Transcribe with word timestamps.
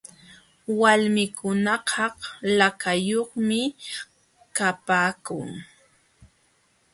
Walmikunakaq 0.79 2.17
lakayuqmi 2.57 3.59
kapaakun. 4.57 5.47